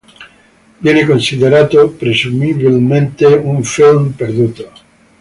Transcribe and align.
Viene 0.79 1.05
considerato 1.05 1.91
presumibilmente 1.91 3.27
un 3.27 3.63
film 3.63 4.13
perduto. 4.13 4.71